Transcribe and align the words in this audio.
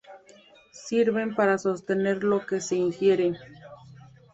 Sirven 0.71 1.35
para 1.35 1.59
sostener 1.59 2.23
lo 2.23 2.43
que 2.43 2.59
se 2.59 2.75
ingiere. 2.75 3.37